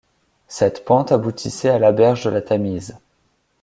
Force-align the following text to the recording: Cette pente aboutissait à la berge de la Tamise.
Cette 0.47 0.83
pente 0.83 1.11
aboutissait 1.11 1.69
à 1.69 1.77
la 1.77 1.91
berge 1.91 2.23
de 2.23 2.31
la 2.31 2.41
Tamise. 2.41 2.97